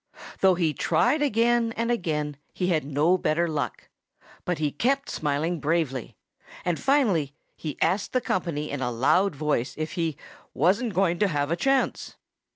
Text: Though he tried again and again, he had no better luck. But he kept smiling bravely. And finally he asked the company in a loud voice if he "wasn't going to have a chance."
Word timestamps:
Though 0.39 0.55
he 0.55 0.73
tried 0.73 1.21
again 1.21 1.75
and 1.77 1.91
again, 1.91 2.37
he 2.55 2.69
had 2.69 2.83
no 2.83 3.19
better 3.19 3.47
luck. 3.47 3.87
But 4.45 4.57
he 4.57 4.71
kept 4.71 5.11
smiling 5.11 5.59
bravely. 5.59 6.15
And 6.65 6.79
finally 6.79 7.35
he 7.55 7.77
asked 7.83 8.11
the 8.11 8.19
company 8.19 8.71
in 8.71 8.81
a 8.81 8.89
loud 8.89 9.35
voice 9.35 9.75
if 9.77 9.91
he 9.91 10.17
"wasn't 10.55 10.95
going 10.95 11.19
to 11.19 11.27
have 11.27 11.51
a 11.51 11.55
chance." 11.55 12.15